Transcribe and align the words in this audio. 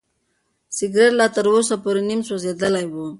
سګرټ 0.77 1.11
لا 1.19 1.25
تر 1.35 1.45
اوسه 1.51 1.75
پورې 1.83 2.01
نیم 2.09 2.21
سوځېدلی 2.27 2.85
و. 2.91 2.95